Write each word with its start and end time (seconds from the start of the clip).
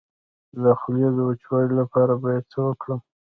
د 0.61 0.63
خولې 0.79 1.09
د 1.13 1.19
وچوالي 1.29 1.73
لپاره 1.81 2.13
باید 2.23 2.43
څه 2.51 2.59
وکړم؟ 2.67 2.99